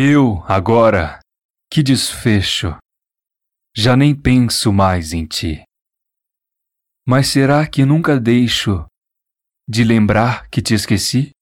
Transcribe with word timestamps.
Eu, 0.00 0.44
agora, 0.46 1.18
que 1.68 1.82
desfecho! 1.82 2.76
Já 3.76 3.96
nem 3.96 4.14
penso 4.14 4.72
mais 4.72 5.12
em 5.12 5.26
ti. 5.26 5.64
Mas 7.04 7.26
será 7.26 7.66
que 7.66 7.84
nunca 7.84 8.20
deixo 8.20 8.86
de 9.68 9.82
lembrar 9.82 10.48
que 10.50 10.62
te 10.62 10.72
esqueci? 10.72 11.32